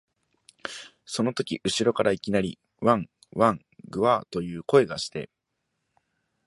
[1.05, 5.29] そのとき後ろからいきなり、わん、わん、ぐゎあ、という声がして、